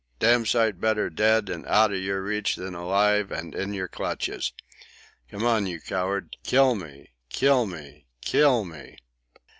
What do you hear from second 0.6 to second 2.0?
better dead and outa